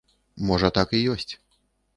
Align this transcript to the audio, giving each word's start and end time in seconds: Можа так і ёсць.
Можа 0.51 0.71
так 0.79 0.97
і 1.01 1.03
ёсць. 1.17 1.29